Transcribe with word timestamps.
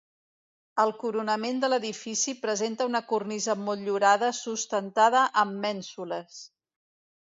El 0.83 0.93
coronament 1.03 1.59
de 1.65 1.69
l'edifici 1.73 2.35
presenta 2.47 2.89
una 2.93 3.03
cornisa 3.13 3.59
motllurada 3.69 4.35
sustentada 4.43 5.27
amb 5.47 5.65
mènsules. 5.71 6.47